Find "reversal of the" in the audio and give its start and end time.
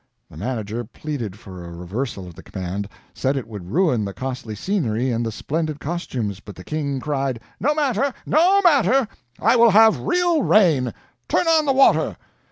1.71-2.41